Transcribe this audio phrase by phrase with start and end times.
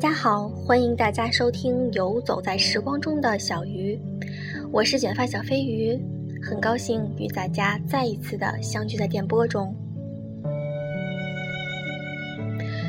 [0.00, 4.00] 大家好，欢迎大家收听游走在时光中的小鱼，
[4.72, 5.94] 我是卷发小飞鱼，
[6.42, 9.76] 很高兴与大家再一次的相聚在电波中。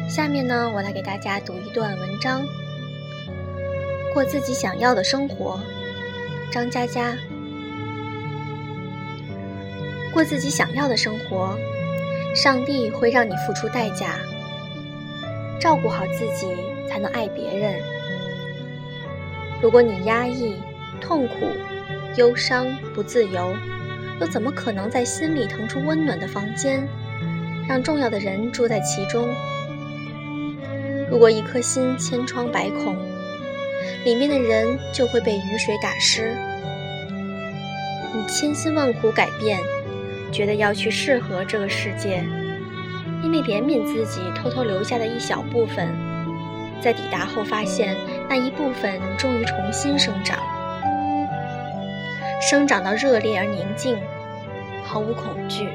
[0.07, 2.45] 下面呢，我来给大家读一段文章：
[4.13, 5.59] 过自己想要的生活。
[6.49, 7.13] 张嘉佳，
[10.13, 11.57] 过自己想要的生活，
[12.33, 14.17] 上帝会让你付出代价。
[15.59, 16.47] 照顾好自己，
[16.89, 17.79] 才能爱别人。
[19.61, 20.55] 如果你压抑、
[20.99, 21.47] 痛苦、
[22.17, 23.55] 忧伤、不自由，
[24.19, 26.87] 又怎么可能在心里腾出温暖的房间，
[27.67, 29.27] 让重要的人住在其中？
[31.09, 32.95] 如果一颗心千疮百孔，
[34.05, 36.35] 里面的人就会被雨水打湿。
[38.13, 39.59] 你千辛万苦改变，
[40.31, 42.23] 觉得要去适合这个世界。
[43.23, 45.87] 因为怜悯自己偷偷留下的一小部分，
[46.81, 47.95] 在抵达后发现
[48.27, 50.39] 那一部分终于重新生长，
[52.41, 53.95] 生长到热烈而宁静，
[54.83, 55.69] 毫无恐惧，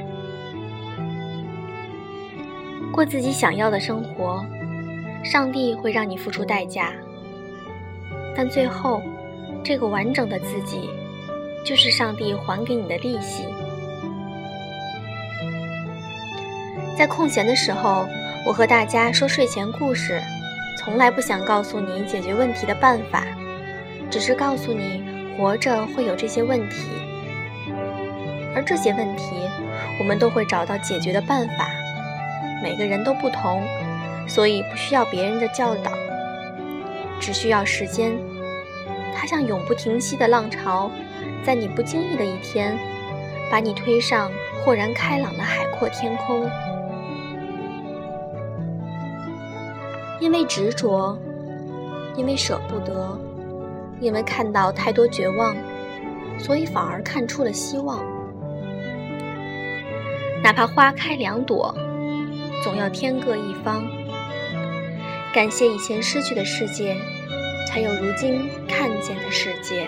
[2.92, 4.44] 过自己想要的生活。
[5.22, 6.92] 上帝会让你付出代价，
[8.36, 9.02] 但最后，
[9.64, 10.88] 这个完整的自己，
[11.64, 13.44] 就是上帝还给你的利息。
[16.96, 18.06] 在空闲的时候，
[18.46, 20.22] 我和大家说睡前故事，
[20.76, 23.24] 从来不想告诉你解决问题的办法，
[24.10, 25.02] 只是告诉你
[25.36, 26.90] 活着会有这些问题，
[28.54, 29.24] 而这些问题
[29.98, 31.68] 我们都会找到解决的办法。
[32.62, 33.62] 每个人都不同，
[34.28, 35.92] 所以不需要别人的教导，
[37.20, 38.16] 只需要时间。
[39.14, 40.90] 它像永不停息的浪潮，
[41.44, 42.76] 在你不经意的一天，
[43.50, 44.30] 把你推上
[44.62, 46.48] 豁然开朗的海阔天空。
[50.20, 51.18] 因为执着，
[52.16, 53.18] 因为舍不得，
[54.00, 55.54] 因为看到太多绝望，
[56.38, 58.04] 所以反而看出了希望。
[60.42, 61.74] 哪怕花开两朵，
[62.62, 63.84] 总要天各一方。
[65.34, 66.96] 感谢以前失去的世界，
[67.68, 69.86] 才有如今看见的世界。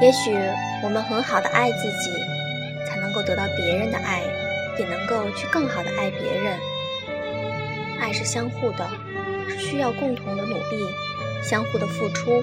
[0.00, 0.34] 也许
[0.82, 2.10] 我们很好的爱自己，
[2.86, 4.22] 才能够得到别人的爱，
[4.78, 6.58] 也能够去更好的爱别人。
[8.00, 8.88] 爱是相互的，
[9.46, 10.86] 是需要共同的努力，
[11.42, 12.42] 相互的付出。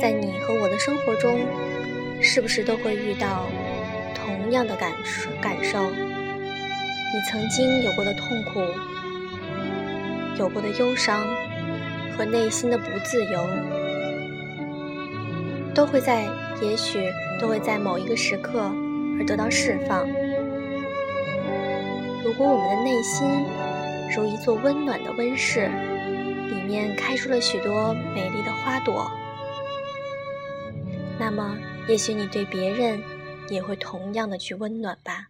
[0.00, 1.38] 在你和我的生活中，
[2.20, 3.46] 是不是都会遇到
[4.12, 5.30] 同样的感受？
[5.40, 5.88] 感受？
[5.88, 8.60] 你曾经有过的痛苦，
[10.36, 11.24] 有过的忧伤。
[12.18, 13.46] 和内心的不自由，
[15.72, 16.26] 都会在，
[16.60, 16.98] 也许
[17.40, 18.60] 都会在某一个时刻
[19.16, 20.04] 而得到释放。
[22.24, 23.46] 如果我们的内心
[24.10, 25.70] 如一座温暖的温室，
[26.50, 29.08] 里面开出了许多美丽的花朵，
[31.20, 31.56] 那么，
[31.88, 33.00] 也许你对别人
[33.48, 35.28] 也会同样的去温暖吧。